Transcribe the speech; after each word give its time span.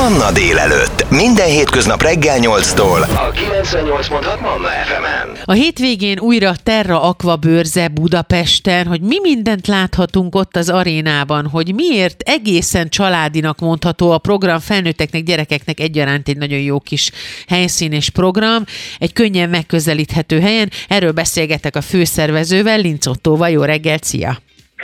Manna 0.00 0.32
délelőtt. 0.32 1.10
Minden 1.10 1.46
hétköznap 1.46 2.02
reggel 2.02 2.38
8-tól. 2.40 3.00
A 3.00 3.30
98.6 3.30 4.40
Manna 4.40 4.68
FM-en. 4.68 5.36
A 5.44 5.52
hétvégén 5.52 6.18
újra 6.18 6.52
Terra 6.62 7.02
Aqua 7.02 7.36
bőrze 7.36 7.88
Budapesten, 7.88 8.86
hogy 8.86 9.00
mi 9.00 9.20
mindent 9.22 9.66
láthatunk 9.66 10.34
ott 10.34 10.56
az 10.56 10.68
arénában, 10.68 11.46
hogy 11.46 11.74
miért 11.74 12.22
egészen 12.22 12.88
családinak 12.88 13.58
mondható 13.58 14.10
a 14.10 14.18
program 14.18 14.58
felnőtteknek, 14.58 15.22
gyerekeknek 15.22 15.80
egyaránt 15.80 16.28
egy 16.28 16.36
nagyon 16.36 16.60
jó 16.60 16.80
kis 16.80 17.10
helyszín 17.48 17.92
és 17.92 18.10
program, 18.10 18.64
egy 18.98 19.12
könnyen 19.12 19.48
megközelíthető 19.48 20.40
helyen. 20.40 20.70
Erről 20.88 21.12
beszélgetek 21.12 21.76
a 21.76 21.80
főszervezővel, 21.80 22.78
Linc 22.78 23.06
Ottóval. 23.06 23.48
Jó 23.48 23.62
reggelt, 23.62 24.04
szia! 24.04 24.38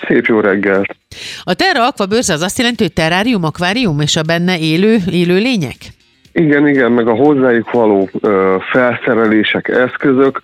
Szép 0.07 0.27
jó 0.27 0.41
reggelt! 0.41 0.97
A 1.43 1.55
Terra 1.55 1.87
Aqua 1.87 2.07
bőrze 2.07 2.33
az 2.33 2.43
azt 2.43 2.59
jelenti, 2.59 2.83
hogy 2.83 2.93
terrárium, 2.93 3.45
akvárium 3.45 4.01
és 4.01 4.17
a 4.17 4.23
benne 4.23 4.59
élő, 4.59 4.97
élő 5.11 5.39
lények? 5.39 5.77
Igen, 6.33 6.69
igen, 6.69 6.93
meg 6.93 7.09
a 7.09 7.15
hozzájuk 7.15 7.71
való 7.71 8.09
ö, 8.21 8.57
felszerelések, 8.71 9.69
eszközök, 9.69 10.41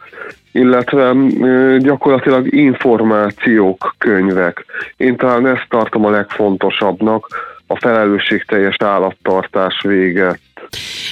illetve 0.52 1.12
ö, 1.40 1.76
gyakorlatilag 1.78 2.54
információk, 2.54 3.94
könyvek. 3.98 4.64
Én 4.96 5.16
talán 5.16 5.46
ezt 5.46 5.66
tartom 5.68 6.04
a 6.04 6.10
legfontosabbnak, 6.10 7.26
a 7.66 7.78
felelősségteljes 7.78 8.76
állattartás 8.78 9.82
vége. 9.82 10.38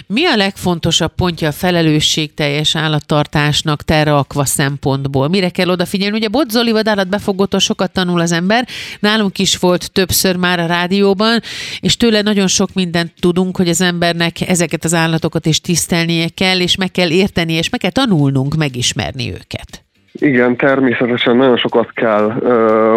Mi 0.07 0.27
a 0.27 0.37
legfontosabb 0.37 1.15
pontja 1.15 1.49
a 1.49 1.53
felelősségteljes 1.53 2.77
állattartásnak 2.77 3.83
Terra 3.83 4.19
Aqua 4.19 4.45
szempontból? 4.45 5.29
Mire 5.29 5.49
kell 5.49 5.69
odafigyelni? 5.69 6.17
Ugye 6.17 6.29
Bodzoli 6.29 6.73
vadállatbefogótól 6.73 7.61
sokat 7.61 7.93
tanul 7.93 8.21
az 8.21 8.33
ember, 8.33 8.67
nálunk 9.01 9.39
is 9.39 9.57
volt 9.57 9.93
többször 9.93 10.37
már 10.37 10.61
a 10.61 10.67
rádióban, 10.67 11.41
és 11.81 11.97
tőle 11.97 12.23
nagyon 12.23 12.47
sok 12.47 12.69
mindent 12.75 13.13
tudunk, 13.21 13.57
hogy 13.57 13.69
az 13.69 13.81
embernek 13.81 14.41
ezeket 14.49 14.85
az 14.85 14.95
állatokat 14.95 15.47
is 15.47 15.61
tisztelnie 15.61 16.29
kell, 16.35 16.61
és 16.61 16.77
meg 16.77 16.91
kell 16.91 17.11
érteni, 17.11 17.53
és 17.53 17.69
meg 17.71 17.81
kell 17.81 17.91
tanulnunk 17.91 18.55
megismerni 18.55 19.31
őket. 19.31 19.85
Igen, 20.13 20.57
természetesen 20.57 21.37
nagyon 21.37 21.57
sokat 21.57 21.93
kell 21.93 22.37
ö, 22.41 22.97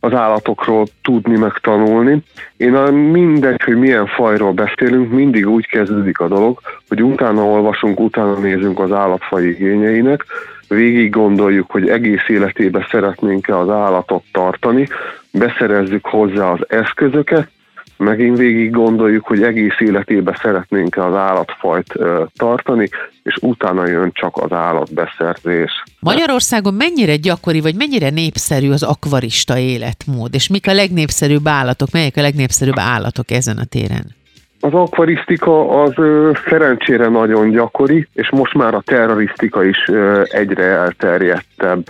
az 0.00 0.12
állatokról 0.12 0.86
tudni, 1.02 1.36
meg 1.36 1.52
tanulni. 1.60 2.22
Én 2.56 2.74
a 2.74 2.90
mindegy, 2.90 3.62
hogy 3.62 3.76
milyen 3.76 4.06
fajról 4.06 4.52
beszélünk, 4.52 5.10
mindig 5.10 5.48
úgy 5.48 5.66
kezdődik 5.66 6.18
a 6.18 6.28
dolog, 6.28 6.60
hogy 6.88 7.02
utána 7.02 7.44
olvasunk, 7.44 8.00
utána 8.00 8.38
nézünk 8.38 8.78
az 8.78 8.92
állatfaj 8.92 9.44
igényeinek, 9.44 10.24
végig 10.68 11.10
gondoljuk, 11.10 11.70
hogy 11.70 11.88
egész 11.88 12.28
életében 12.28 12.86
szeretnénk-e 12.90 13.58
az 13.58 13.68
állatot 13.68 14.22
tartani, 14.32 14.88
beszerezzük 15.30 16.06
hozzá 16.06 16.50
az 16.50 16.60
eszközöket, 16.68 17.48
megint 17.98 18.38
végig 18.38 18.70
gondoljuk, 18.70 19.26
hogy 19.26 19.42
egész 19.42 19.78
életében 19.78 20.36
szeretnénk 20.42 20.96
az 20.96 21.14
állatfajt 21.14 21.94
tartani, 22.36 22.88
és 23.22 23.36
utána 23.40 23.86
jön 23.86 24.10
csak 24.12 24.36
az 24.36 24.52
állatbeszerzés. 24.52 25.82
Magyarországon 26.00 26.74
mennyire 26.74 27.16
gyakori, 27.16 27.60
vagy 27.60 27.74
mennyire 27.74 28.10
népszerű 28.10 28.70
az 28.70 28.82
akvarista 28.82 29.58
életmód, 29.58 30.34
és 30.34 30.48
mik 30.48 30.68
a 30.68 30.72
legnépszerűbb 30.72 31.48
állatok, 31.48 31.88
melyek 31.92 32.16
a 32.16 32.20
legnépszerűbb 32.20 32.78
állatok 32.78 33.30
ezen 33.30 33.56
a 33.56 33.64
téren? 33.64 34.16
Az 34.60 34.72
akvarisztika 34.72 35.82
az 35.82 35.92
ö, 35.96 36.30
szerencsére 36.48 37.08
nagyon 37.08 37.50
gyakori, 37.50 38.08
és 38.12 38.30
most 38.30 38.54
már 38.54 38.74
a 38.74 38.82
terrorisztika 38.84 39.64
is 39.64 39.88
ö, 39.88 40.22
egyre 40.24 40.64
elterjedtebb. 40.64 41.84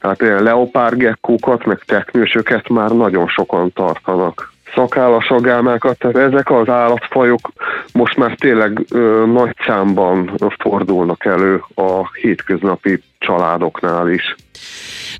Tehát 0.00 0.22
ilyen 0.22 0.42
leopárgekkókat, 0.42 1.64
meg 1.64 1.78
teknősöket 1.86 2.68
már 2.68 2.90
nagyon 2.90 3.28
sokan 3.28 3.72
tartanak 3.72 4.52
szakállas 4.74 5.28
agálmákat, 5.28 5.98
tehát 5.98 6.16
ezek 6.16 6.50
az 6.50 6.68
állatfajok 6.68 7.50
most 7.92 8.16
már 8.16 8.34
tényleg 8.34 8.80
ö, 8.90 9.24
nagy 9.26 9.56
számban 9.66 10.34
fordulnak 10.58 11.24
elő 11.24 11.62
a 11.74 12.12
hétköznapi 12.20 13.02
családoknál 13.18 14.08
is. 14.10 14.34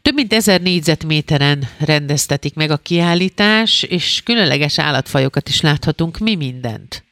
Több 0.02 0.14
mint 0.14 0.32
ezer 0.32 0.60
négyzetméteren 0.60 1.58
rendeztetik 1.86 2.54
meg 2.56 2.70
a 2.70 2.76
kiállítás, 2.82 3.86
és 3.90 4.22
különleges 4.24 4.78
állatfajokat 4.78 5.48
is 5.48 5.60
láthatunk. 5.60 6.18
Mi 6.18 6.36
mindent? 6.36 7.04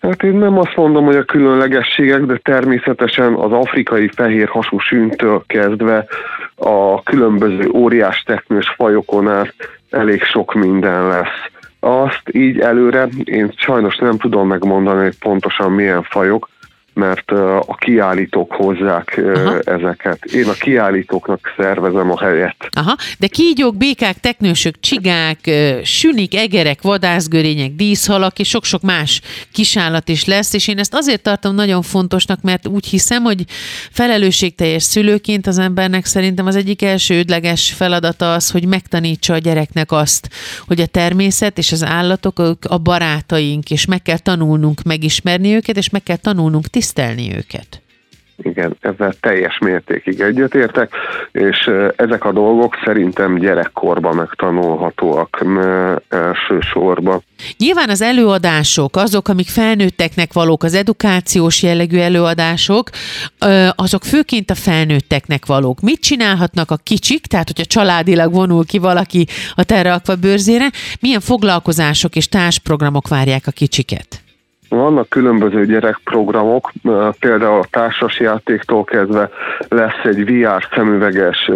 Hát 0.00 0.22
én 0.22 0.34
nem 0.36 0.58
azt 0.58 0.76
mondom, 0.76 1.04
hogy 1.04 1.16
a 1.16 1.24
különlegességek, 1.24 2.20
de 2.20 2.40
természetesen 2.42 3.34
az 3.34 3.52
afrikai 3.52 4.08
fehér 4.08 4.48
hasú 4.48 4.78
sűntől 4.78 5.44
kezdve 5.46 6.06
a 6.56 7.02
különböző 7.02 7.70
óriás 7.74 8.22
teknős 8.22 8.74
fajokon 8.76 9.28
át 9.28 9.54
elég 9.90 10.22
sok 10.22 10.54
minden 10.54 11.06
lesz 11.06 11.52
azt 11.84 12.22
így 12.32 12.58
előre 12.60 13.08
én 13.24 13.52
sajnos 13.56 13.96
nem 13.96 14.18
tudom 14.18 14.48
megmondani, 14.48 15.02
hogy 15.02 15.18
pontosan 15.18 15.72
milyen 15.72 16.02
fajok, 16.02 16.48
mert 16.94 17.30
a 17.66 17.76
kiállítók 17.78 18.52
hozzák 18.52 19.20
Aha. 19.34 19.58
ezeket. 19.58 20.24
Én 20.24 20.48
a 20.48 20.52
kiállítóknak 20.52 21.54
szervezem 21.56 22.10
a 22.10 22.18
helyet. 22.18 22.56
Aha, 22.70 22.96
de 23.18 23.26
kígyók, 23.26 23.76
békák, 23.76 24.20
teknősök, 24.20 24.80
csigák, 24.80 25.50
sünik, 25.82 26.34
egerek, 26.34 26.82
vadászgörények, 26.82 27.74
díszhalak 27.74 28.38
és 28.38 28.48
sok-sok 28.48 28.82
más 28.82 29.20
kisállat 29.52 30.08
is 30.08 30.24
lesz, 30.24 30.52
és 30.52 30.68
én 30.68 30.78
ezt 30.78 30.94
azért 30.94 31.22
tartom 31.22 31.54
nagyon 31.54 31.82
fontosnak, 31.82 32.40
mert 32.42 32.68
úgy 32.68 32.86
hiszem, 32.86 33.22
hogy 33.22 33.44
felelősségteljes 33.90 34.82
szülőként 34.82 35.46
az 35.46 35.58
embernek 35.58 36.04
szerintem 36.04 36.46
az 36.46 36.56
egyik 36.56 36.82
első 36.82 37.18
ödleges 37.18 37.72
feladata 37.72 38.32
az, 38.32 38.50
hogy 38.50 38.66
megtanítsa 38.66 39.34
a 39.34 39.38
gyereknek 39.38 39.92
azt, 39.92 40.28
hogy 40.66 40.80
a 40.80 40.86
természet 40.86 41.58
és 41.58 41.72
az 41.72 41.84
állatok 41.84 42.38
a 42.68 42.78
barátaink, 42.78 43.70
és 43.70 43.86
meg 43.86 44.02
kell 44.02 44.18
tanulnunk 44.18 44.82
megismerni 44.82 45.54
őket, 45.54 45.76
és 45.76 45.90
meg 45.90 46.02
kell 46.02 46.16
tanulnunk 46.16 46.66
tisztelni 46.66 46.82
tisztelni 46.84 47.36
őket. 47.36 47.82
Igen, 48.36 48.76
ezzel 48.80 49.14
teljes 49.20 49.58
mértékig 49.58 50.20
egyetértek, 50.20 50.92
és 51.32 51.70
ezek 51.96 52.24
a 52.24 52.32
dolgok 52.32 52.74
szerintem 52.84 53.38
gyerekkorban 53.38 54.14
megtanulhatóak 54.14 55.44
elsősorban. 56.08 57.22
Nyilván 57.58 57.88
az 57.88 58.02
előadások, 58.02 58.96
azok, 58.96 59.28
amik 59.28 59.48
felnőtteknek 59.48 60.32
valók, 60.32 60.62
az 60.62 60.74
edukációs 60.74 61.62
jellegű 61.62 61.98
előadások, 61.98 62.90
azok 63.74 64.04
főként 64.04 64.50
a 64.50 64.54
felnőtteknek 64.54 65.46
valók. 65.46 65.80
Mit 65.80 66.00
csinálhatnak 66.00 66.70
a 66.70 66.76
kicsik, 66.76 67.26
tehát 67.26 67.46
hogyha 67.46 67.64
családilag 67.64 68.32
vonul 68.32 68.66
ki 68.66 68.78
valaki 68.78 69.26
a 69.54 69.64
Terra 69.64 70.00
bőrzére, 70.20 70.70
milyen 71.00 71.20
foglalkozások 71.20 72.16
és 72.16 72.28
társprogramok 72.28 73.08
várják 73.08 73.46
a 73.46 73.50
kicsiket? 73.50 74.23
Vannak 74.68 75.08
különböző 75.08 75.66
gyerekprogramok, 75.66 76.72
például 77.18 77.58
a 77.58 77.66
társasjátéktól 77.70 78.84
kezdve 78.84 79.30
lesz 79.68 80.04
egy 80.04 80.24
VR 80.24 80.68
szemüveges 80.74 81.50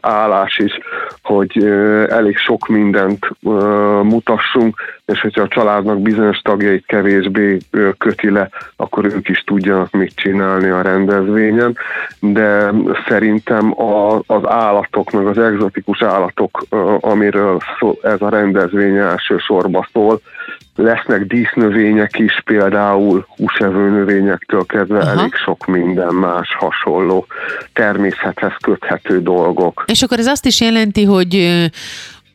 állás 0.00 0.58
is, 0.58 0.78
hogy 1.22 1.64
elég 2.08 2.36
sok 2.36 2.68
mindent 2.68 3.28
mutassunk, 4.02 4.76
és 5.06 5.20
hogyha 5.20 5.42
a 5.42 5.48
családnak 5.48 6.00
bizonyos 6.00 6.38
tagjait 6.38 6.86
kevésbé 6.86 7.58
köti 7.98 8.30
le, 8.30 8.48
akkor 8.76 9.04
ők 9.04 9.28
is 9.28 9.42
tudjanak 9.46 9.90
mit 9.90 10.14
csinálni 10.14 10.68
a 10.68 10.82
rendezvényen, 10.82 11.76
de 12.20 12.72
szerintem 13.08 13.74
az 14.26 14.46
állatok, 14.46 15.10
meg 15.10 15.26
az 15.26 15.38
egzotikus 15.38 16.02
állatok, 16.02 16.66
amiről 17.00 17.58
ez 18.02 18.20
a 18.20 18.28
rendezvény 18.28 18.96
elsősorban 18.96 19.88
szól, 19.92 20.20
lesznek 20.76 21.26
dísznövények 21.26 22.18
is, 22.18 22.40
például 22.44 23.26
húsevő 23.36 23.90
növényektől 23.90 24.66
kezdve 24.66 24.98
Aha. 24.98 25.10
elég 25.10 25.34
sok 25.34 25.66
minden 25.66 26.14
más 26.14 26.48
hasonló 26.58 27.26
természethez 27.72 28.52
köthető 28.60 29.22
dolgok. 29.22 29.84
És 29.86 30.02
akkor 30.02 30.18
ez 30.18 30.26
azt 30.26 30.46
is 30.46 30.60
jelenti, 30.60 31.04
hogy 31.04 31.70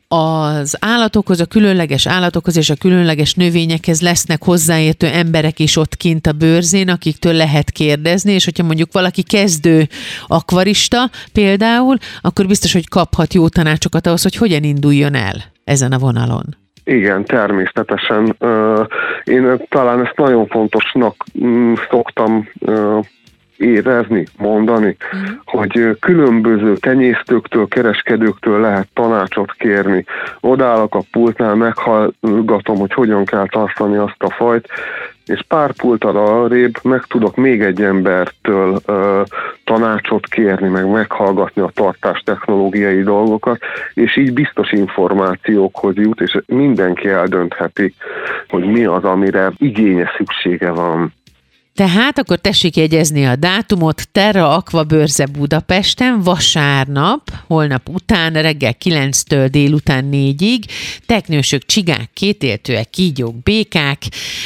az 0.08 0.76
állatokhoz, 0.80 1.40
a 1.40 1.46
különleges 1.46 2.06
állatokhoz 2.06 2.56
és 2.56 2.70
a 2.70 2.76
különleges 2.80 3.34
növényekhez 3.34 4.02
lesznek 4.02 4.44
hozzáértő 4.44 5.06
emberek 5.06 5.58
is 5.58 5.76
ott 5.76 5.96
kint 5.96 6.26
a 6.26 6.32
bőrzén, 6.32 6.88
akiktől 6.88 7.32
lehet 7.32 7.70
kérdezni, 7.70 8.32
és 8.32 8.44
hogyha 8.44 8.64
mondjuk 8.64 8.92
valaki 8.92 9.22
kezdő 9.22 9.86
akvarista 10.26 11.10
például, 11.32 11.96
akkor 12.20 12.46
biztos, 12.46 12.72
hogy 12.72 12.88
kaphat 12.88 13.34
jó 13.34 13.48
tanácsokat 13.48 14.06
ahhoz, 14.06 14.22
hogy 14.22 14.36
hogyan 14.36 14.62
induljon 14.62 15.14
el 15.14 15.36
ezen 15.64 15.92
a 15.92 15.98
vonalon. 15.98 16.56
Igen, 16.84 17.24
természetesen. 17.24 18.36
Én 19.24 19.66
talán 19.68 20.04
ezt 20.04 20.16
nagyon 20.16 20.46
fontosnak 20.46 21.24
mm, 21.44 21.72
szoktam 21.90 22.48
érezni, 23.58 24.26
mondani, 24.36 24.96
uh-huh. 25.12 25.30
hogy 25.44 25.96
különböző 26.00 26.76
tenyésztőktől, 26.76 27.68
kereskedőktől 27.68 28.60
lehet 28.60 28.88
tanácsot 28.94 29.52
kérni. 29.52 30.04
Odállok 30.40 30.94
a 30.94 31.04
pultnál, 31.10 31.54
meghallgatom, 31.54 32.78
hogy 32.78 32.92
hogyan 32.92 33.24
kell 33.24 33.46
tartani 33.48 33.96
azt 33.96 34.22
a 34.22 34.30
fajt, 34.30 34.68
és 35.28 35.40
pár 35.48 35.72
pultal 35.72 36.16
arrébb 36.16 36.74
meg 36.82 37.02
tudok 37.02 37.36
még 37.36 37.62
egy 37.62 37.82
embertől 37.82 38.78
ö, 38.86 39.22
tanácsot 39.64 40.26
kérni, 40.26 40.68
meg 40.68 40.90
meghallgatni 40.90 41.62
a 41.62 41.70
tartás 41.74 42.22
technológiai 42.24 43.02
dolgokat, 43.02 43.58
és 43.94 44.16
így 44.16 44.32
biztos 44.32 44.72
információkhoz 44.72 45.94
jut, 45.96 46.20
és 46.20 46.38
mindenki 46.46 47.08
eldöntheti, 47.08 47.94
hogy 48.48 48.64
mi 48.64 48.84
az, 48.84 49.04
amire 49.04 49.52
igénye 49.58 50.10
szüksége 50.16 50.70
van. 50.70 51.12
Tehát 51.78 52.18
akkor 52.18 52.38
tessék 52.38 52.76
jegyezni 52.76 53.26
a 53.26 53.36
dátumot, 53.36 54.08
Terra 54.12 54.56
Aqua 54.56 54.84
Bőrze 54.84 55.26
Budapesten, 55.26 56.20
vasárnap, 56.20 57.32
holnap 57.46 57.88
után, 57.88 58.32
reggel 58.32 58.76
9-től 58.84 59.48
délután 59.50 60.08
4-ig, 60.12 60.64
teknősök, 61.06 61.66
csigák, 61.66 62.10
kétéltőek, 62.14 62.90
kígyók, 62.90 63.42
békák, 63.42 64.02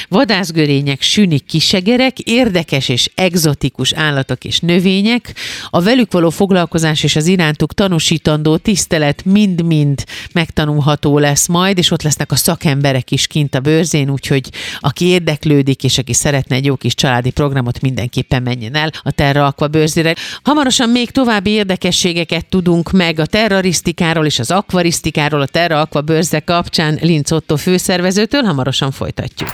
vadászgörények, 0.09 1.03
sünik, 1.03 1.45
kisegerek, 1.45 2.19
érdekes 2.19 2.89
és 2.89 3.11
egzotikus 3.15 3.93
állatok 3.93 4.45
és 4.45 4.61
növények, 4.61 5.35
a 5.71 5.81
velük 5.81 6.13
való 6.13 6.31
foglalkozás 6.31 7.03
és 7.03 7.17
az 7.17 7.27
irántuk 7.27 7.75
tanúsítandó 7.75 8.57
tisztelet 8.57 9.25
mind-mind 9.25 10.05
megtanulható 10.33 11.19
lesz 11.19 11.47
majd, 11.47 11.79
és 11.79 11.91
ott 11.91 12.03
lesznek 12.03 12.33
a 12.33 12.37
szakemberek 12.37 13.11
is 13.11 13.27
kint 13.27 13.55
a 13.55 13.61
bőrzén, 13.61 14.11
úgyhogy 14.11 14.51
aki 14.81 15.05
érdeklődik, 15.05 15.85
és 15.85 15.99
aki 15.99 16.13
szeretne 16.13 16.57
egy 16.57 16.65
jó 16.65 16.77
kis 16.77 16.95
család 16.95 17.21
családi 17.23 17.31
programot 17.31 17.81
mindenképpen 17.81 18.43
menjen 18.43 18.75
el 18.75 18.91
a 19.03 19.11
Terra 19.11 19.47
Aqua 19.47 19.69
bőrzére. 19.69 20.15
Hamarosan 20.43 20.89
még 20.89 21.11
további 21.11 21.51
érdekességeket 21.51 22.47
tudunk 22.47 22.91
meg 22.91 23.19
a 23.19 23.27
terrorisztikáról 23.27 24.27
és 24.27 24.39
az 24.39 24.51
akvarisztikáról 24.51 25.41
a 25.41 25.47
Terra 25.47 25.81
Aqua 25.81 26.01
bőrze 26.01 26.41
kapcsán 26.41 26.99
Linz 27.01 27.33
Otto 27.33 27.57
főszervezőtől. 27.57 28.43
Hamarosan 28.43 28.91
folytatjuk. 28.91 29.51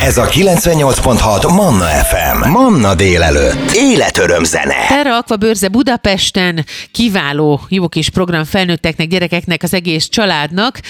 Ez 0.00 0.18
a 0.18 0.26
98.6 0.26 1.54
Manna 1.54 1.84
FM. 1.84 2.50
Manna 2.50 2.94
délelőtt. 2.94 3.70
Életöröm 3.74 4.44
zene. 4.44 4.86
Terra 4.88 5.16
Aqua 5.16 5.36
bőrze 5.36 5.68
Budapesten 5.68 6.64
kiváló 6.92 7.60
jó 7.68 7.88
kis 7.88 8.10
program 8.10 8.44
felnőtteknek, 8.44 9.08
gyerekeknek, 9.08 9.62
az 9.62 9.74
egész 9.74 10.08
családnak. 10.08 10.80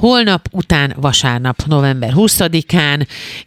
Holnap 0.00 0.48
után 0.52 0.96
vasárnap, 1.00 1.62
november 1.66 2.12
20-án, 2.16 3.06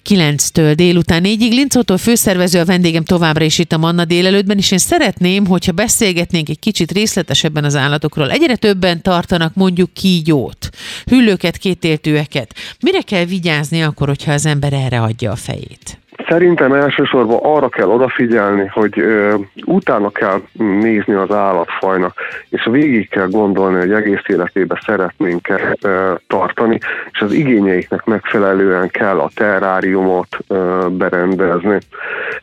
9-től 0.09 0.73
délután 0.75 1.23
4-ig. 1.25 1.49
Linz 1.49 1.75
Otto 1.75 1.97
főszervező 1.97 2.59
a 2.59 2.65
vendégem 2.65 3.03
továbbra 3.03 3.43
is 3.43 3.59
itt 3.59 3.71
a 3.71 3.77
Manna 3.77 4.05
délelőttben, 4.05 4.57
és 4.57 4.71
én 4.71 4.77
szeretném, 4.77 5.45
hogyha 5.45 5.71
beszélgetnénk 5.71 6.49
egy 6.49 6.59
kicsit 6.59 6.91
részletesebben 6.91 7.63
az 7.63 7.75
állatokról. 7.75 8.31
Egyre 8.31 8.55
többen 8.55 9.01
tartanak 9.01 9.53
mondjuk 9.55 9.93
kígyót, 9.93 10.69
hüllőket, 11.05 11.57
kétéltőeket. 11.57 12.55
Mire 12.79 13.01
kell 13.01 13.25
vigyázni 13.25 13.83
akkor, 13.83 14.07
hogyha 14.07 14.31
az 14.31 14.45
ember 14.45 14.73
erre 14.73 15.01
adja 15.01 15.31
a 15.31 15.35
fejét? 15.35 16.02
Szerintem 16.33 16.73
elsősorban 16.73 17.39
arra 17.41 17.69
kell 17.69 17.87
odafigyelni, 17.87 18.67
hogy 18.67 18.99
ö, 18.99 19.35
utána 19.65 20.09
kell 20.09 20.41
nézni 20.53 21.13
az 21.13 21.31
állatfajnak, 21.31 22.13
és 22.49 22.67
végig 22.71 23.09
kell 23.09 23.27
gondolni, 23.27 23.79
hogy 23.79 23.91
egész 23.91 24.21
életében 24.25 24.79
szeretnénk 24.85 25.47
ö, 25.81 26.13
tartani, 26.27 26.79
és 27.11 27.19
az 27.19 27.31
igényeiknek 27.31 28.05
megfelelően 28.05 28.89
kell 28.89 29.19
a 29.19 29.29
terráriumot 29.35 30.37
ö, 30.47 30.87
berendezni. 30.91 31.77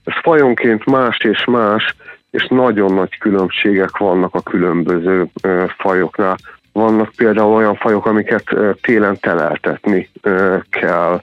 Ez 0.04 0.14
fajonként 0.22 0.84
más 0.84 1.18
és 1.18 1.44
más, 1.44 1.94
és 2.30 2.46
nagyon 2.48 2.94
nagy 2.94 3.18
különbségek 3.18 3.96
vannak 3.96 4.34
a 4.34 4.40
különböző 4.40 5.26
ö, 5.42 5.64
fajoknál. 5.78 6.36
Vannak 6.72 7.12
például 7.16 7.54
olyan 7.54 7.74
fajok, 7.74 8.06
amiket 8.06 8.44
télen 8.82 9.18
teleltetni 9.20 10.08
kell. 10.70 11.20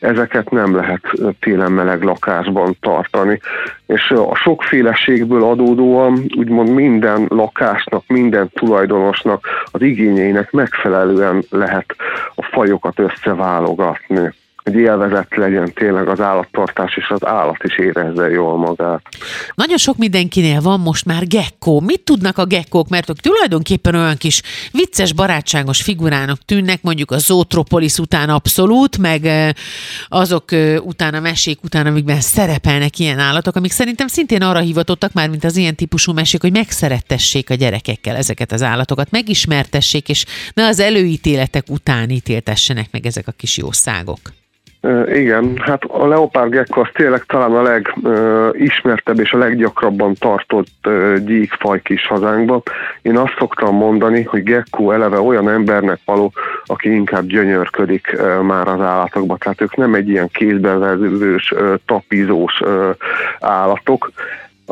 Ezeket 0.00 0.50
nem 0.50 0.74
lehet 0.74 1.02
télen 1.40 1.72
meleg 1.72 2.02
lakásban 2.02 2.76
tartani. 2.80 3.40
És 3.86 4.10
a 4.10 4.34
sokféleségből 4.34 5.44
adódóan 5.44 6.24
úgymond 6.36 6.68
minden 6.68 7.26
lakásnak, 7.28 8.02
minden 8.06 8.50
tulajdonosnak 8.52 9.46
az 9.70 9.82
igényeinek 9.82 10.50
megfelelően 10.50 11.42
lehet 11.50 11.96
a 12.34 12.42
fajokat 12.42 12.98
összeválogatni 12.98 14.32
hogy 14.72 14.80
élvezett 14.80 15.34
legyen 15.34 15.72
tényleg 15.72 16.08
az 16.08 16.20
állattartás, 16.20 16.96
és 16.96 17.08
az 17.08 17.26
állat 17.26 17.64
is 17.64 17.78
érezze 17.78 18.28
jól 18.28 18.56
magát. 18.56 19.02
Nagyon 19.54 19.76
sok 19.76 19.96
mindenkinél 19.96 20.60
van 20.60 20.80
most 20.80 21.04
már 21.04 21.26
gekkó. 21.26 21.80
Mit 21.80 22.00
tudnak 22.00 22.38
a 22.38 22.44
gekkók? 22.44 22.88
Mert 22.88 23.10
ők 23.10 23.20
tulajdonképpen 23.20 23.94
olyan 23.94 24.16
kis 24.16 24.42
vicces, 24.72 25.12
barátságos 25.12 25.82
figurának 25.82 26.38
tűnnek, 26.44 26.82
mondjuk 26.82 27.10
a 27.10 27.18
Zootropolis 27.18 27.98
után 27.98 28.28
abszolút, 28.28 28.98
meg 28.98 29.28
azok 30.08 30.44
után 30.80 31.14
a 31.14 31.20
mesék 31.20 31.62
után, 31.62 31.86
amikben 31.86 32.20
szerepelnek 32.20 32.98
ilyen 32.98 33.18
állatok, 33.18 33.56
amik 33.56 33.72
szerintem 33.72 34.06
szintén 34.06 34.42
arra 34.42 34.58
hivatottak 34.58 35.12
már, 35.12 35.28
mint 35.28 35.44
az 35.44 35.56
ilyen 35.56 35.74
típusú 35.74 36.12
mesék, 36.12 36.40
hogy 36.40 36.52
megszerettessék 36.52 37.50
a 37.50 37.54
gyerekekkel 37.54 38.16
ezeket 38.16 38.52
az 38.52 38.62
állatokat, 38.62 39.10
megismertessék, 39.10 40.08
és 40.08 40.24
ne 40.54 40.66
az 40.66 40.80
előítéletek 40.80 41.64
után 41.68 42.10
ítéltessenek 42.10 42.88
meg 42.90 43.06
ezek 43.06 43.28
a 43.28 43.32
kis 43.32 43.56
jószágok. 43.56 44.18
Igen, 45.12 45.56
hát 45.56 45.84
a 45.84 46.06
leopárd 46.06 46.50
gecko 46.50 46.80
az 46.80 46.88
tényleg 46.92 47.24
talán 47.24 47.52
a 47.52 47.62
legismertebb 47.62 49.20
és 49.20 49.32
a 49.32 49.38
leggyakrabban 49.38 50.14
tartott 50.14 50.88
gyíkfaj 51.24 51.82
kis 51.82 52.06
hazánkban. 52.06 52.62
Én 53.02 53.16
azt 53.16 53.36
szoktam 53.38 53.76
mondani, 53.76 54.22
hogy 54.22 54.42
gecko 54.42 54.90
eleve 54.90 55.20
olyan 55.20 55.48
embernek 55.48 55.98
való, 56.04 56.32
aki 56.64 56.94
inkább 56.94 57.26
gyönyörködik 57.26 58.16
már 58.42 58.68
az 58.68 58.80
állatokba. 58.80 59.36
Tehát 59.36 59.60
ők 59.60 59.76
nem 59.76 59.94
egy 59.94 60.08
ilyen 60.08 60.28
kézbevezős, 60.28 61.54
tapizós 61.86 62.60
állatok. 63.40 64.10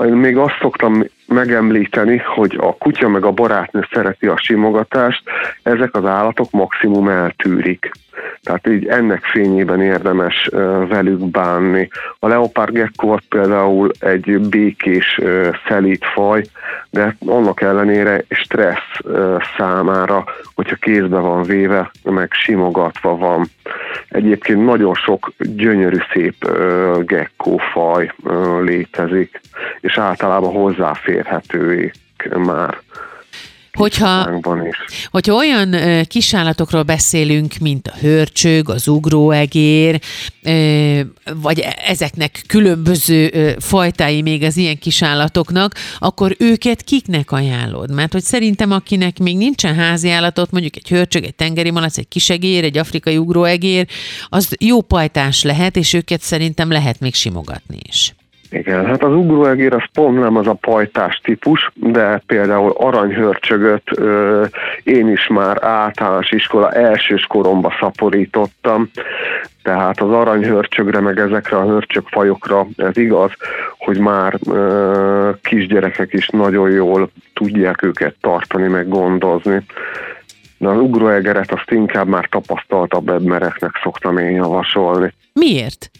Én 0.05 0.13
még 0.13 0.37
azt 0.37 0.59
szoktam 0.61 1.05
megemlíteni, 1.27 2.17
hogy 2.17 2.57
a 2.61 2.77
kutya 2.77 3.09
meg 3.09 3.25
a 3.25 3.31
barátnő 3.31 3.87
szereti 3.93 4.27
a 4.27 4.37
simogatást, 4.37 5.23
ezek 5.63 5.95
az 5.95 6.05
állatok 6.05 6.51
maximum 6.51 7.09
eltűrik. 7.09 7.91
Tehát 8.43 8.69
így 8.69 8.87
ennek 8.87 9.25
fényében 9.25 9.81
érdemes 9.81 10.49
velük 10.89 11.31
bánni. 11.31 11.89
A 12.19 12.29
leopard 12.29 12.91
például 13.29 13.91
egy 14.01 14.41
békés 14.41 15.21
szelít 15.69 16.05
faj, 16.05 16.43
de 16.91 17.17
annak 17.27 17.61
ellenére 17.61 18.25
stressz 18.31 19.01
számára, 19.57 20.25
hogyha 20.55 20.77
kézbe 20.77 21.19
van 21.19 21.43
véve, 21.43 21.91
meg 22.03 22.33
simogatva 22.33 23.17
van. 23.17 23.47
Egyébként 24.09 24.65
nagyon 24.65 24.95
sok 24.95 25.33
gyönyörű 25.39 25.99
szép 26.13 26.51
gecko 27.01 27.57
faj 27.57 28.13
létezik, 28.63 29.41
és 29.81 29.99
általában 29.99 30.53
hozzáférhetőek 30.53 31.95
már 32.37 32.79
Hogyha, 33.77 34.41
hogyha 35.11 35.35
olyan 35.35 35.75
kisállatokról 36.07 36.83
beszélünk, 36.83 37.55
mint 37.61 37.89
a 37.89 37.95
hörcsög, 38.01 38.71
az 38.71 38.89
ugróegér, 38.89 40.01
vagy 41.35 41.65
ezeknek 41.87 42.43
különböző 42.47 43.55
fajtái 43.59 44.23
még 44.23 44.43
az 44.43 44.57
ilyen 44.57 44.79
kisállatoknak, 44.79 45.75
akkor 45.99 46.37
őket 46.39 46.83
kiknek 46.83 47.31
ajánlod? 47.33 47.95
Mert 47.95 48.13
hogy 48.13 48.23
szerintem 48.23 48.71
akinek 48.71 49.19
még 49.19 49.37
nincsen 49.37 49.75
házi 49.75 50.11
állatot, 50.11 50.51
mondjuk 50.51 50.77
egy 50.77 50.89
hörcsög, 50.89 51.25
egy 51.25 51.35
tengeri 51.35 51.71
malac, 51.71 51.99
egy 51.99 52.09
kisegér, 52.09 52.65
egy 52.65 52.79
afrikai 52.79 53.17
ugróegér, 53.17 53.87
az 54.29 54.49
jó 54.61 54.81
pajtás 54.81 55.43
lehet, 55.43 55.77
és 55.77 55.93
őket 55.93 56.21
szerintem 56.21 56.71
lehet 56.71 57.01
még 57.01 57.15
simogatni 57.15 57.79
is. 57.89 58.15
Igen, 58.51 58.87
hát 58.87 59.03
az 59.03 59.13
ugróegér 59.13 59.73
az 59.73 59.85
pont 59.93 60.19
nem 60.19 60.37
az 60.37 60.47
a 60.47 60.53
pajtás 60.53 61.21
típus, 61.25 61.71
de 61.75 62.23
például 62.27 62.71
aranyhörcsögöt 62.71 63.99
ö, 63.99 64.45
én 64.83 65.09
is 65.09 65.27
már 65.27 65.65
általános 65.65 66.31
iskola 66.31 66.73
elsős 66.73 67.27
koromba 67.27 67.73
szaporítottam, 67.81 68.91
tehát 69.63 70.01
az 70.01 70.11
aranyhörcsögre, 70.11 71.01
meg 71.01 71.19
ezekre 71.19 71.57
a 71.57 71.65
hörcsögfajokra 71.65 72.67
ez 72.77 72.97
igaz, 72.97 73.31
hogy 73.79 73.99
már 73.99 74.39
ö, 74.51 75.31
kisgyerekek 75.43 76.13
is 76.13 76.29
nagyon 76.29 76.71
jól 76.71 77.11
tudják 77.35 77.83
őket 77.83 78.15
tartani, 78.21 78.69
meg 78.69 78.89
gondozni. 78.89 79.65
De 80.59 80.69
az 80.69 80.79
ugróegeret 80.79 81.53
azt 81.53 81.71
inkább 81.71 82.07
már 82.07 82.29
tapasztaltabb 82.29 83.09
embereknek 83.09 83.71
szoktam 83.83 84.19
én 84.19 84.31
javasolni. 84.31 85.13
Miért? 85.33 85.91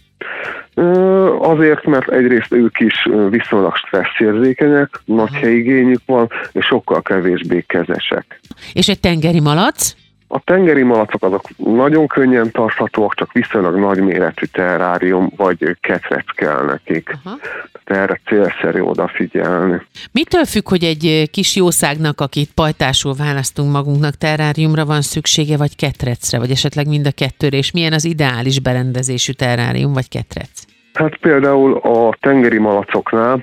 Azért, 1.41 1.85
mert 1.85 2.11
egyrészt 2.11 2.53
ők 2.53 2.81
is 2.81 3.09
viszonylag 3.31 3.77
stresszérzékenyek, 3.77 5.01
nagy 5.05 5.35
helyigényük 5.35 6.01
van, 6.07 6.31
és 6.53 6.65
sokkal 6.65 7.03
kevésbé 7.03 7.65
kezesek. 7.67 8.41
És 8.73 8.89
egy 8.89 9.01
tengeri 9.01 9.41
malac? 9.41 9.95
A 10.29 10.41
tengeri 10.45 10.83
malacok 10.83 11.23
azok 11.23 11.49
nagyon 11.57 12.07
könnyen 12.07 12.51
tarthatóak, 12.51 13.15
csak 13.15 13.33
viszonylag 13.33 13.79
nagy 13.79 14.01
méretű 14.01 14.47
terrárium 14.47 15.33
vagy 15.37 15.77
ketrec 15.81 16.35
kell 16.35 16.65
nekik. 16.65 17.19
Aha. 17.25 17.37
Tehát 17.85 18.03
erre 18.11 18.21
célszerű 18.27 18.81
odafigyelni. 18.81 19.83
Mitől 20.13 20.45
függ, 20.45 20.69
hogy 20.69 20.85
egy 20.85 21.29
kis 21.31 21.57
jószágnak, 21.57 22.21
akit 22.21 22.51
pajtásul 22.55 23.15
választunk 23.15 23.73
magunknak, 23.73 24.15
terráriumra 24.15 24.85
van 24.85 25.01
szüksége, 25.01 25.57
vagy 25.57 25.77
ketrecre, 25.77 26.39
vagy 26.39 26.51
esetleg 26.51 26.89
mind 26.89 27.07
a 27.07 27.11
kettőre, 27.11 27.57
és 27.57 27.71
milyen 27.71 27.93
az 27.93 28.05
ideális 28.05 28.61
berendezésű 28.61 29.33
terrárium 29.33 29.93
vagy 29.93 30.09
ketrec? 30.09 30.65
Hát 30.93 31.17
például 31.17 31.77
a 31.77 32.17
tengeri 32.21 32.59
malacoknál, 32.59 33.41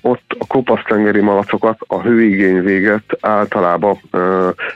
ott 0.00 0.36
a 0.38 0.46
kopasz 0.46 0.82
tengeri 0.88 1.20
malacokat 1.20 1.78
a 1.86 2.00
hőigény 2.00 2.62
véget 2.62 3.04
általában 3.20 4.00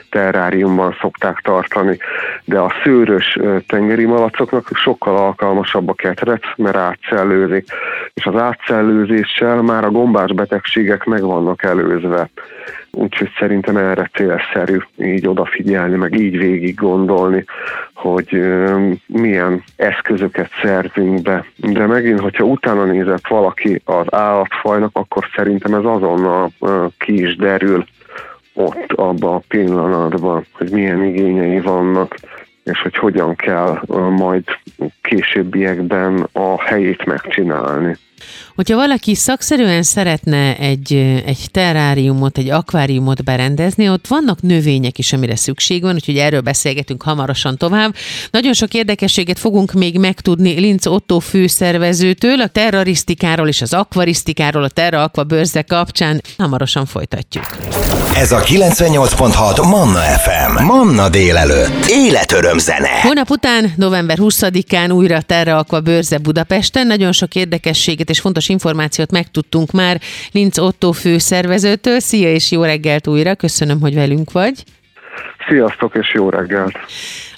terráriumban 0.09 0.95
szokták 1.01 1.39
tartani, 1.39 1.97
de 2.45 2.59
a 2.59 2.73
szőrös 2.83 3.39
tengeri 3.67 4.05
malacoknak 4.05 4.69
sokkal 4.73 5.17
alkalmasabb 5.17 5.89
a 5.89 5.93
ketrec, 5.93 6.43
mert 6.55 6.75
átszellőzik, 6.75 7.65
és 8.13 8.25
az 8.25 8.35
átszellőzéssel 8.35 9.61
már 9.61 9.83
a 9.83 9.91
gombás 9.91 10.33
betegségek 10.33 11.03
meg 11.03 11.21
vannak 11.21 11.63
előzve. 11.63 12.29
Úgyhogy 12.91 13.29
szerintem 13.39 13.77
erre 13.77 14.09
célszerű 14.13 14.77
így 14.97 15.27
odafigyelni, 15.27 15.95
meg 15.95 16.19
így 16.19 16.37
végig 16.37 16.75
gondolni, 16.75 17.45
hogy 17.93 18.41
milyen 19.05 19.63
eszközöket 19.75 20.49
szerzünk 20.61 21.21
be. 21.21 21.45
De 21.55 21.85
megint, 21.85 22.19
hogyha 22.19 22.43
utána 22.43 22.83
nézett 22.83 23.27
valaki 23.27 23.81
az 23.85 24.13
állatfajnak, 24.13 24.89
akkor 24.93 25.27
szerintem 25.35 25.73
ez 25.73 25.83
azonnal 25.83 26.51
ki 26.97 27.21
is 27.21 27.35
derül 27.35 27.85
ott 28.59 28.91
abban 28.95 29.35
a 29.35 29.41
pillanatban, 29.47 30.45
hogy 30.51 30.71
milyen 30.71 31.03
igényei 31.03 31.59
vannak, 31.59 32.15
és 32.71 32.81
hogy 32.81 32.97
hogyan 32.97 33.35
kell 33.35 33.81
majd 34.17 34.43
későbbiekben 35.01 36.27
a 36.31 36.61
helyét 36.61 37.05
megcsinálni. 37.05 37.97
Hogyha 38.55 38.75
valaki 38.75 39.15
szakszerűen 39.15 39.83
szeretne 39.83 40.57
egy, 40.57 40.93
egy 41.25 41.47
terráriumot, 41.51 42.37
egy 42.37 42.49
akváriumot 42.49 43.23
berendezni, 43.23 43.89
ott 43.89 44.07
vannak 44.07 44.41
növények 44.41 44.97
is, 44.97 45.13
amire 45.13 45.35
szükség 45.35 45.81
van, 45.81 45.93
úgyhogy 45.93 46.17
erről 46.17 46.41
beszélgetünk 46.41 47.03
hamarosan 47.03 47.57
tovább. 47.57 47.95
Nagyon 48.31 48.53
sok 48.53 48.73
érdekességet 48.73 49.39
fogunk 49.39 49.71
még 49.71 49.99
megtudni 49.99 50.59
Linz 50.59 50.87
Otto 50.87 51.19
főszervezőtől, 51.19 52.41
a 52.41 52.47
terrarisztikáról 52.47 53.47
és 53.47 53.61
az 53.61 53.73
akvarisztikáról, 53.73 54.63
a 54.63 54.69
Terra 54.69 55.03
Aqua 55.03 55.23
bőrze 55.23 55.61
kapcsán. 55.61 56.21
Hamarosan 56.37 56.85
folytatjuk. 56.85 57.45
Ez 58.15 58.31
a 58.31 58.39
98.6 58.39 59.69
Manna 59.69 59.99
FM. 59.99 60.63
Manna 60.63 61.09
délelőtt. 61.09 61.85
Életöröm 61.87 62.57
zene. 62.59 63.01
Hónap 63.01 63.29
után, 63.29 63.73
november 63.75 64.17
20-án 64.21 64.93
újra 64.93 65.21
Terra 65.21 65.57
Aqua 65.57 65.79
bőrze 65.79 66.17
Budapesten. 66.17 66.87
Nagyon 66.87 67.11
sok 67.11 67.35
érdekességet 67.35 68.09
és 68.09 68.19
fontos 68.19 68.49
információt 68.49 69.11
megtudtunk 69.11 69.71
már 69.71 70.01
Linz 70.31 70.59
Otto 70.59 70.91
főszervezőtől. 70.91 71.99
Szia 71.99 72.31
és 72.31 72.51
jó 72.51 72.63
reggelt 72.63 73.07
újra, 73.07 73.35
köszönöm, 73.35 73.79
hogy 73.79 73.93
velünk 73.93 74.31
vagy. 74.31 74.63
Sziasztok 75.47 75.95
és 75.95 76.13
jó 76.13 76.29
reggelt! 76.29 76.77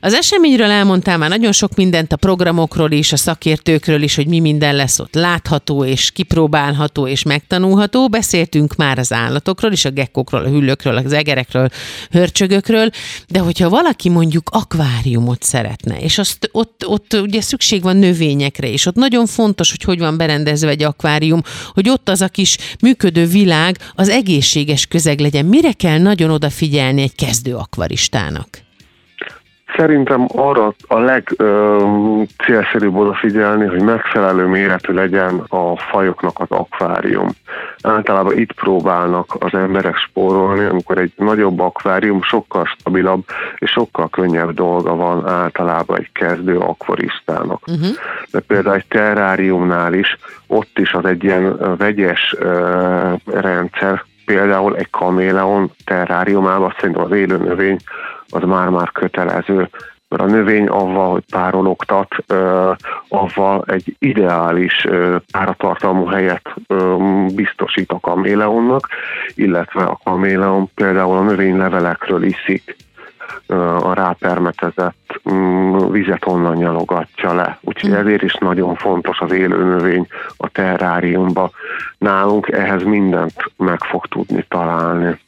Az 0.03 0.13
eseményről 0.13 0.69
elmondtál 0.69 1.17
már 1.17 1.29
nagyon 1.29 1.51
sok 1.51 1.75
mindent 1.75 2.13
a 2.13 2.15
programokról 2.15 2.91
is, 2.91 3.11
a 3.11 3.17
szakértőkről 3.17 4.01
is, 4.01 4.15
hogy 4.15 4.27
mi 4.27 4.39
minden 4.39 4.75
lesz 4.75 4.99
ott 4.99 5.13
látható 5.13 5.85
és 5.85 6.11
kipróbálható 6.11 7.07
és 7.07 7.23
megtanulható. 7.23 8.09
Beszéltünk 8.09 8.75
már 8.75 8.99
az 8.99 9.13
állatokról 9.13 9.71
is, 9.71 9.85
a 9.85 9.89
gekkokról, 9.89 10.43
a 10.43 10.47
hüllőkről, 10.47 10.97
az 10.97 11.13
egerekről, 11.13 11.69
hörcsögökről, 12.09 12.89
de 13.27 13.39
hogyha 13.39 13.69
valaki 13.69 14.09
mondjuk 14.09 14.49
akváriumot 14.51 15.43
szeretne, 15.43 15.99
és 15.99 16.17
azt 16.17 16.49
ott, 16.51 16.87
ott 16.87 17.13
ugye 17.13 17.41
szükség 17.41 17.81
van 17.81 17.97
növényekre, 17.97 18.67
és 18.67 18.85
ott 18.85 18.95
nagyon 18.95 19.25
fontos, 19.25 19.69
hogy 19.69 19.83
hogy 19.83 19.99
van 19.99 20.17
berendezve 20.17 20.69
egy 20.69 20.83
akvárium, 20.83 21.41
hogy 21.73 21.89
ott 21.89 22.09
az 22.09 22.21
a 22.21 22.27
kis 22.27 22.57
működő 22.79 23.25
világ, 23.25 23.77
az 23.95 24.09
egészséges 24.09 24.85
közeg 24.85 25.19
legyen. 25.19 25.45
Mire 25.45 25.71
kell 25.71 25.99
nagyon 25.99 26.29
odafigyelni 26.29 27.01
egy 27.01 27.15
kezdő 27.15 27.55
akvaristának? 27.55 28.69
Szerintem 29.75 30.25
arra 30.35 30.73
a 30.87 30.99
legcélszerűbb 30.99 32.95
odafigyelni, 32.95 33.65
hogy 33.65 33.81
megfelelő 33.81 34.45
méretű 34.45 34.93
legyen 34.93 35.43
a 35.47 35.77
fajoknak 35.77 36.39
az 36.39 36.47
akvárium. 36.49 37.29
Általában 37.81 38.37
itt 38.37 38.51
próbálnak 38.51 39.35
az 39.39 39.53
emberek 39.53 39.95
spórolni, 39.95 40.65
amikor 40.65 40.97
egy 40.97 41.11
nagyobb 41.15 41.59
akvárium 41.59 42.21
sokkal 42.21 42.65
stabilabb 42.65 43.23
és 43.57 43.71
sokkal 43.71 44.09
könnyebb 44.09 44.51
dolga 44.53 44.95
van 44.95 45.27
általában 45.27 45.97
egy 45.97 46.11
kezdő 46.11 46.57
akvaristának. 46.57 47.67
Uh-huh. 47.67 47.95
De 48.31 48.39
például 48.39 48.75
egy 48.75 48.87
terráriumnál 48.87 49.93
is, 49.93 50.17
ott 50.47 50.79
is 50.79 50.93
az 50.93 51.05
egy 51.05 51.23
ilyen 51.23 51.75
vegyes 51.77 52.35
uh, 52.39 53.13
rendszer, 53.25 54.03
például 54.25 54.75
egy 54.75 54.89
kaméleon 54.89 55.71
terráriumában 55.85 56.73
szerintem 56.79 57.03
az 57.03 57.11
élő 57.11 57.37
növény 57.37 57.77
az 58.31 58.43
már-már 58.43 58.91
kötelező, 58.91 59.69
mert 60.07 60.23
a 60.23 60.25
növény 60.25 60.67
avval, 60.67 61.11
hogy 61.11 61.23
párologtat, 61.31 62.15
avval 63.07 63.63
egy 63.67 63.95
ideális 63.99 64.87
páratartalmú 65.31 66.05
helyet 66.05 66.53
biztosít 67.35 67.91
a 67.91 67.99
kaméleonnak, 67.99 68.87
illetve 69.35 69.83
a 69.83 69.99
kaméleon 70.03 70.69
például 70.73 71.17
a 71.17 71.23
növénylevelekről 71.23 72.23
iszik 72.23 72.75
a 73.81 73.93
rápermetezett 73.93 75.21
mm, 75.31 75.77
vizet 75.91 76.25
onnan 76.25 76.55
nyalogatja 76.55 77.33
le. 77.33 77.57
Úgyhogy 77.61 77.89
hm. 77.89 77.95
ezért 77.95 78.21
is 78.21 78.33
nagyon 78.33 78.75
fontos 78.75 79.19
az 79.19 79.31
élő 79.31 79.63
növény 79.63 80.07
a 80.37 80.49
terráriumba. 80.49 81.51
Nálunk 81.97 82.47
ehhez 82.47 82.83
mindent 82.83 83.51
meg 83.57 83.83
fog 83.83 84.05
tudni 84.05 84.45
találni. 84.49 85.19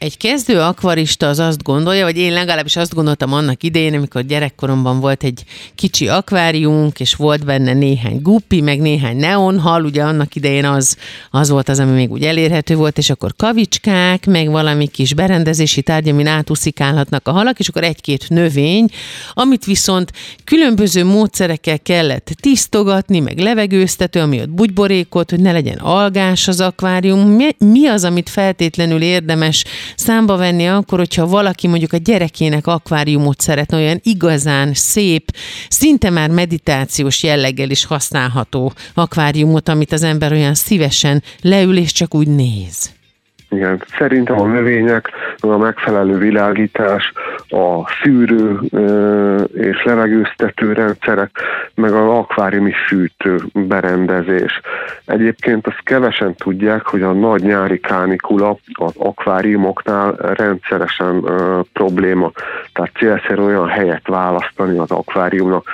Egy 0.00 0.16
kezdő 0.16 0.58
akvarista 0.60 1.28
az 1.28 1.38
azt 1.38 1.62
gondolja, 1.62 2.04
vagy 2.04 2.16
én 2.16 2.32
legalábbis 2.32 2.76
azt 2.76 2.94
gondoltam 2.94 3.32
annak 3.32 3.62
idején, 3.62 3.94
amikor 3.94 4.22
gyerekkoromban 4.22 5.00
volt 5.00 5.24
egy 5.24 5.44
kicsi 5.74 6.08
akváriumunk, 6.08 7.00
és 7.00 7.14
volt 7.14 7.44
benne 7.44 7.72
néhány 7.72 8.20
guppi, 8.22 8.60
meg 8.60 8.80
néhány 8.80 9.16
neonhal, 9.16 9.84
ugye 9.84 10.02
annak 10.02 10.34
idején 10.34 10.64
az, 10.64 10.96
az 11.30 11.48
volt 11.48 11.68
az, 11.68 11.78
ami 11.78 11.90
még 11.90 12.10
úgy 12.10 12.22
elérhető 12.22 12.74
volt, 12.74 12.98
és 12.98 13.10
akkor 13.10 13.34
kavicskák, 13.36 14.26
meg 14.26 14.50
valami 14.50 14.86
kis 14.86 15.14
berendezési 15.14 15.82
tárgy, 15.82 16.08
amin 16.08 16.26
átuszikálhatnak 16.26 17.28
a 17.28 17.32
halak, 17.32 17.58
és 17.58 17.68
akkor 17.68 17.84
egy-két 17.84 18.28
növény, 18.28 18.88
amit 19.32 19.64
viszont 19.64 20.12
különböző 20.44 21.04
módszerekkel 21.04 21.78
kellett 21.78 22.30
tisztogatni, 22.40 23.20
meg 23.20 23.38
levegőztető, 23.38 24.20
ami 24.20 24.40
ott 24.40 24.50
bugyborékot, 24.50 25.30
hogy 25.30 25.40
ne 25.40 25.52
legyen 25.52 25.78
algás 25.78 26.48
az 26.48 26.60
akvárium. 26.60 27.28
Mi, 27.28 27.48
mi 27.58 27.86
az, 27.86 28.04
amit 28.04 28.28
feltétlenül 28.28 29.02
érdemes 29.02 29.64
számba 29.96 30.36
venni 30.36 30.68
akkor, 30.68 30.98
hogyha 30.98 31.26
valaki 31.26 31.66
mondjuk 31.66 31.92
a 31.92 31.96
gyerekének 31.96 32.66
akváriumot 32.66 33.40
szeretne, 33.40 33.76
olyan 33.76 34.00
igazán 34.02 34.74
szép, 34.74 35.36
szinte 35.68 36.10
már 36.10 36.30
meditációs 36.30 37.22
jelleggel 37.22 37.70
is 37.70 37.84
használható 37.84 38.72
akváriumot, 38.94 39.68
amit 39.68 39.92
az 39.92 40.02
ember 40.02 40.32
olyan 40.32 40.54
szívesen 40.54 41.22
leül 41.40 41.76
és 41.76 41.92
csak 41.92 42.14
úgy 42.14 42.28
néz. 42.28 42.98
Igen, 43.50 43.82
szerintem 43.98 44.40
a 44.40 44.46
növények, 44.46 45.10
a 45.40 45.56
megfelelő 45.56 46.18
világítás, 46.18 47.12
a 47.48 47.88
szűrő 48.02 48.58
és 49.54 49.82
levegőztető 49.84 50.72
rendszerek, 50.72 51.30
meg 51.74 51.92
az 51.92 52.08
akváriumi 52.08 52.72
fűtő 52.86 53.38
berendezés. 53.52 54.60
Egyébként 55.04 55.66
azt 55.66 55.82
kevesen 55.84 56.34
tudják, 56.34 56.86
hogy 56.86 57.02
a 57.02 57.12
nagy 57.12 57.42
nyári 57.42 57.80
kánikula 57.80 58.56
az 58.72 58.92
akváriumoknál 58.96 60.12
rendszeresen 60.12 61.24
probléma. 61.72 62.32
Tehát 62.72 62.90
célszerű 62.96 63.42
olyan 63.42 63.68
helyet 63.68 64.06
választani 64.06 64.78
az 64.78 64.90
akváriumnak, 64.90 65.64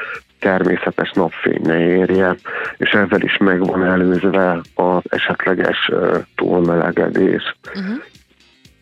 természetes 0.47 1.11
napfény 1.13 1.61
ne 1.63 1.79
érje, 1.79 2.35
és 2.77 2.91
ezzel 2.91 3.21
is 3.21 3.37
meg 3.37 3.67
van 3.67 3.85
előzve 3.85 4.61
az 4.75 5.03
esetleges 5.09 5.91
túlmelegedés. 6.37 7.57
Uh-huh. 7.69 8.03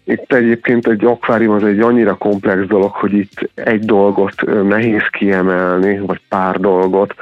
Itt 0.05 0.33
egyébként 0.33 0.87
egy 0.87 1.05
akvárium 1.05 1.55
az 1.55 1.65
egy 1.65 1.81
annyira 1.81 2.15
komplex 2.15 2.67
dolog, 2.67 2.91
hogy 2.91 3.13
itt 3.13 3.51
egy 3.55 3.85
dolgot 3.85 4.65
nehéz 4.69 5.07
kiemelni, 5.11 5.99
vagy 5.99 6.21
pár 6.29 6.61
dolgot, 6.61 7.15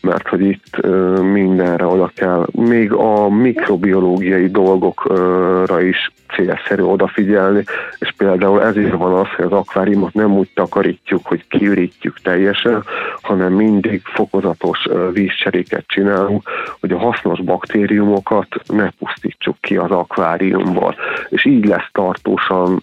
mert 0.00 0.28
hogy 0.28 0.40
itt 0.40 0.86
mindenre 1.22 1.86
oda 1.86 2.10
kell, 2.14 2.46
még 2.52 2.92
a 2.92 3.28
mikrobiológiai 3.28 4.50
dolgokra 4.50 5.80
is 5.80 6.12
célszerű 6.38 6.82
odafigyelni, 6.82 7.64
és 7.98 8.12
például 8.16 8.62
ezért 8.62 8.92
van 8.92 9.12
az, 9.12 9.28
hogy 9.36 9.44
az 9.44 9.52
akváriumot 9.52 10.14
nem 10.14 10.32
úgy 10.32 10.50
takarítjuk, 10.54 11.26
hogy 11.26 11.44
kiürítjük 11.48 12.20
teljesen, 12.20 12.84
hanem 13.22 13.52
mindig 13.52 14.02
fokozatos 14.04 14.86
vízcseréket 15.12 15.84
csinálunk, 15.86 16.48
hogy 16.80 16.92
a 16.92 16.98
hasznos 16.98 17.40
baktériumokat 17.40 18.48
ne 18.66 18.90
pusztítsuk 18.90 19.56
ki 19.60 19.76
az 19.76 19.90
akváriumból, 19.90 20.94
és 21.28 21.44
így 21.44 21.64
lesz 21.64 21.88
tartósan 21.92 22.82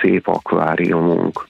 szép 0.00 0.28
akváriumunk. 0.28 1.46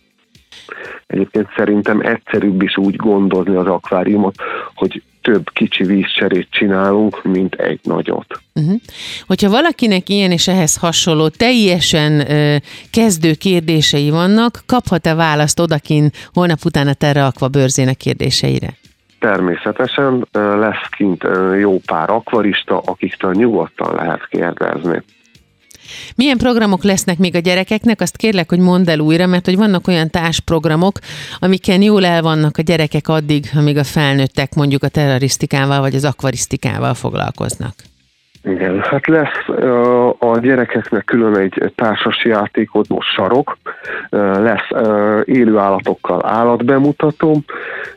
Egyébként 1.06 1.48
szerintem 1.56 2.00
egyszerűbb 2.00 2.62
is 2.62 2.76
úgy 2.76 2.96
gondozni 2.96 3.54
az 3.54 3.66
akváriumot, 3.66 4.34
hogy 4.74 5.02
több 5.22 5.50
kicsi 5.52 5.84
vízcserét 5.84 6.46
csinálunk, 6.50 7.24
mint 7.24 7.54
egy 7.54 7.80
nagyot. 7.82 8.40
Uh-huh. 8.54 8.80
Hogyha 9.26 9.50
valakinek 9.50 10.08
ilyen 10.08 10.30
és 10.30 10.48
ehhez 10.48 10.76
hasonló 10.76 11.28
teljesen 11.28 12.12
uh, 12.12 12.56
kezdő 12.90 13.32
kérdései 13.34 14.10
vannak, 14.10 14.62
kaphat-e 14.66 15.14
választ 15.14 15.60
odakin 15.60 16.10
holnap 16.32 16.58
után 16.64 16.88
a 16.88 16.94
Terra 16.94 17.26
Aqua 17.26 17.48
bőrzének 17.48 17.96
kérdéseire? 17.96 18.68
természetesen 19.18 20.26
lesz 20.32 20.88
kint 20.96 21.26
jó 21.58 21.80
pár 21.86 22.10
akvarista, 22.10 22.78
akiktől 22.78 23.32
nyugodtan 23.32 23.94
lehet 23.94 24.26
kérdezni. 24.28 25.02
Milyen 26.16 26.38
programok 26.38 26.82
lesznek 26.82 27.18
még 27.18 27.34
a 27.34 27.38
gyerekeknek? 27.38 28.00
Azt 28.00 28.16
kérlek, 28.16 28.48
hogy 28.48 28.58
mondd 28.58 28.90
el 28.90 28.98
újra, 28.98 29.26
mert 29.26 29.44
hogy 29.44 29.56
vannak 29.56 29.88
olyan 29.88 30.10
társprogramok, 30.10 30.98
amiken 31.38 31.82
jól 31.82 32.04
el 32.04 32.22
vannak 32.22 32.56
a 32.58 32.62
gyerekek 32.62 33.08
addig, 33.08 33.50
amíg 33.54 33.76
a 33.76 33.84
felnőttek 33.84 34.54
mondjuk 34.54 34.82
a 34.82 34.88
terrorisztikával 34.88 35.80
vagy 35.80 35.94
az 35.94 36.04
akvarisztikával 36.04 36.94
foglalkoznak. 36.94 37.74
Igen, 38.46 38.80
hát 38.80 39.06
lesz 39.06 39.48
a 40.18 40.38
gyerekeknek 40.38 41.04
külön 41.04 41.36
egy 41.36 41.72
társas 41.74 42.24
játékodó 42.24 43.00
sarok, 43.00 43.56
lesz 44.10 44.68
élő 45.24 45.58
állatokkal 45.58 46.26
állatbemutató, 46.26 47.40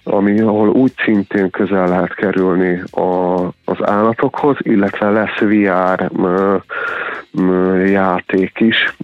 ami 0.04 0.40
ahol 0.40 0.70
úgy 0.70 0.94
szintén 1.04 1.50
közel 1.50 1.88
lehet 1.88 2.14
kerülni 2.14 2.82
a, 2.92 3.42
az 3.66 3.78
állatokhoz, 3.80 4.56
illetve 4.60 5.10
lesz 5.10 5.40
VR 5.40 6.10
játék 7.86 8.60
is, 8.60 8.96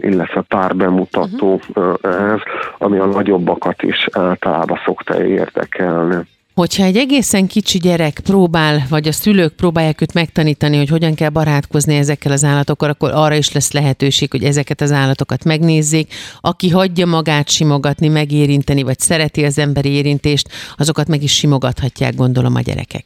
illetve 0.00 0.40
pár 0.48 0.76
bemutató 0.76 1.60
uh-huh. 1.74 1.94
ehhez, 2.02 2.40
ami 2.78 2.98
a 2.98 3.06
nagyobbakat 3.06 3.82
is 3.82 4.08
általában 4.12 4.78
szokta 4.84 5.24
érdekelni. 5.24 6.16
Hogyha 6.54 6.84
egy 6.84 6.96
egészen 6.96 7.46
kicsi 7.46 7.78
gyerek 7.78 8.20
próbál, 8.24 8.82
vagy 8.88 9.08
a 9.08 9.12
szülők 9.12 9.52
próbálják 9.52 10.00
őt 10.00 10.14
megtanítani, 10.14 10.76
hogy 10.76 10.88
hogyan 10.88 11.14
kell 11.14 11.28
barátkozni 11.28 11.96
ezekkel 11.96 12.32
az 12.32 12.44
állatokkal, 12.44 12.90
akkor 12.90 13.10
arra 13.14 13.34
is 13.34 13.52
lesz 13.52 13.72
lehetőség, 13.72 14.30
hogy 14.30 14.44
ezeket 14.44 14.80
az 14.80 14.92
állatokat 14.92 15.44
megnézzék. 15.44 16.14
Aki 16.40 16.70
hagyja 16.70 17.06
magát 17.06 17.48
simogatni, 17.48 18.08
megérinteni, 18.08 18.82
vagy 18.82 18.98
szereti 18.98 19.44
az 19.44 19.58
emberi 19.58 19.90
érintést, 19.90 20.48
azokat 20.76 21.08
meg 21.08 21.22
is 21.22 21.32
simogathatják, 21.32 22.14
gondolom 22.14 22.54
a 22.54 22.60
gyerekek. 22.60 23.04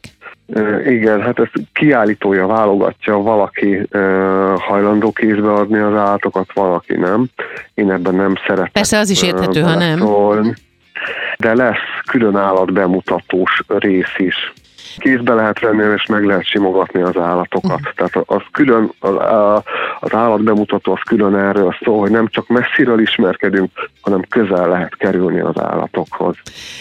Igen, 0.87 1.23
hát 1.23 1.39
ezt 1.39 1.53
kiállítója 1.73 2.47
válogatja, 2.47 3.17
valaki 3.17 3.89
hajlandó 4.59 5.13
kézbe 5.13 5.53
adni 5.53 5.79
az 5.79 5.95
állatokat, 5.95 6.53
valaki 6.53 6.97
nem. 6.97 7.27
Én 7.75 7.91
ebben 7.91 8.15
nem 8.15 8.35
szeretek. 8.47 8.73
Persze 8.73 8.99
az 8.99 9.11
is 9.11 9.23
érthető, 9.23 9.61
ha 9.61 9.75
nem. 9.75 9.99
De 11.39 11.55
lesz 11.55 12.03
külön 12.11 12.37
állatbemutatós 12.37 13.63
rész 13.67 14.15
is 14.17 14.53
kézbe 14.99 15.35
lehet 15.35 15.61
venni, 15.61 15.95
és 15.95 16.07
meg 16.07 16.25
lehet 16.25 16.47
simogatni 16.47 17.03
az 17.03 17.17
állatokat. 17.17 17.81
Uh-huh. 17.81 17.95
Tehát 17.95 18.29
az 18.29 18.43
külön, 18.53 18.93
az, 18.99 19.15
az 20.01 20.15
állatbemutató 20.15 20.93
az 20.93 21.01
külön 21.07 21.35
erről 21.35 21.77
szól, 21.85 22.01
hogy 22.01 22.11
nem 22.11 22.27
csak 22.29 22.49
messziről 22.49 23.01
ismerkedünk, 23.01 23.71
hanem 24.01 24.23
közel 24.29 24.69
lehet 24.69 24.97
kerülni 24.97 25.41
az 25.41 25.61
állatokhoz. 25.61 26.37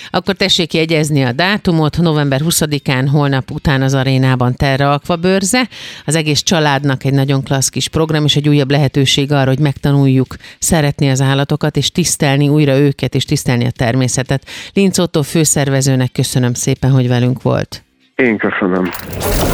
Akkor 0.09 0.33
tessék 0.33 0.73
jegyezni 0.73 1.23
a 1.23 1.31
dátumot, 1.31 1.97
november 1.97 2.39
20-án, 2.43 3.07
holnap 3.11 3.51
után 3.51 3.81
az 3.81 3.93
arénában 3.93 4.55
Terra 4.55 4.91
Aqua 4.91 5.15
bőrze. 5.15 5.67
Az 6.05 6.15
egész 6.15 6.41
családnak 6.41 7.03
egy 7.03 7.13
nagyon 7.13 7.43
klassz 7.43 7.69
kis 7.69 7.87
program, 7.87 8.23
és 8.23 8.35
egy 8.35 8.49
újabb 8.49 8.71
lehetőség 8.71 9.31
arra, 9.31 9.47
hogy 9.47 9.59
megtanuljuk 9.59 10.35
szeretni 10.59 11.09
az 11.09 11.21
állatokat, 11.21 11.77
és 11.77 11.91
tisztelni 11.91 12.49
újra 12.49 12.77
őket, 12.77 13.15
és 13.15 13.25
tisztelni 13.25 13.65
a 13.65 13.71
természetet. 13.71 14.43
Linc 14.73 14.97
Otto 14.97 15.21
főszervezőnek 15.23 16.11
köszönöm 16.11 16.53
szépen, 16.53 16.91
hogy 16.91 17.07
velünk 17.07 17.41
volt. 17.41 17.86
Én 18.23 18.37
köszönöm. 18.37 18.89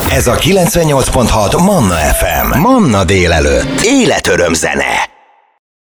Ez 0.10 0.28
a 0.28 0.36
98.6 0.36 1.64
Manna 1.66 1.94
FM. 1.96 2.60
Manna 2.60 3.04
délelőtt. 3.04 3.82
Életöröm 3.82 4.54
zene. 4.54 5.13